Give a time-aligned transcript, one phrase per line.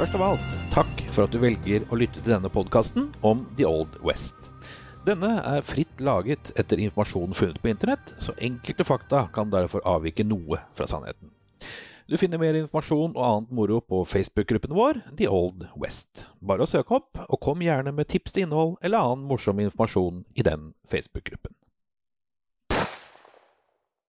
[0.00, 3.66] Først av alt, takk for at du velger å lytte til denne podkasten om The
[3.68, 4.48] Old West.
[5.04, 10.24] Denne er fritt laget etter informasjon funnet på internett, så enkelte fakta kan derfor avvike
[10.24, 11.34] noe fra sannheten.
[12.08, 16.24] Du finner mer informasjon og annet moro på Facebook-gruppen vår, The Old West.
[16.40, 20.24] Bare å søke opp, og kom gjerne med tips til innhold eller annen morsom informasjon
[20.32, 21.59] i den Facebook-gruppen.